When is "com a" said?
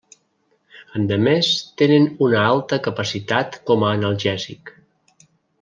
3.71-3.95